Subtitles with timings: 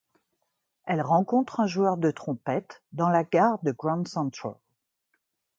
[0.85, 4.55] Elle rencontre un joueur de trompette dans la gare de Grand Central.